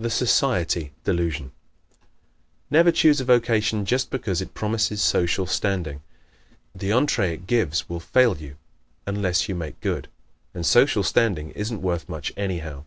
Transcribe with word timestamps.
The 0.00 0.10
"Society" 0.10 0.90
Delusion¶ 1.04 1.50
Never 2.72 2.90
choose 2.90 3.20
a 3.20 3.24
vocation 3.24 3.84
just 3.84 4.10
because 4.10 4.42
it 4.42 4.52
promises 4.52 5.00
social 5.00 5.46
standing. 5.46 6.02
The 6.74 6.90
entree 6.90 7.34
it 7.34 7.46
gives 7.46 7.88
will 7.88 8.00
fail 8.00 8.36
you 8.38 8.56
unless 9.06 9.48
you 9.48 9.54
make 9.54 9.80
good. 9.80 10.08
And 10.54 10.66
social 10.66 11.04
standing 11.04 11.50
isn't 11.52 11.82
worth 11.82 12.08
much 12.08 12.32
anyhow. 12.36 12.82